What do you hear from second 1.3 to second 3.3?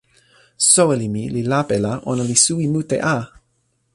li lape la ona li suwi mute a!